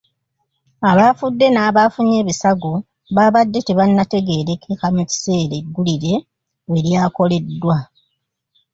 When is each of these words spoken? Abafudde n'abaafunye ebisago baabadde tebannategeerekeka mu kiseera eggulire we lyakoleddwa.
Abafudde 0.89 1.47
n'abaafunye 1.51 2.15
ebisago 2.21 2.73
baabadde 3.15 3.59
tebannategeerekeka 3.67 4.87
mu 4.95 5.03
kiseera 5.09 5.53
eggulire 5.61 6.13
we 6.69 6.77
lyakoleddwa. 6.85 7.77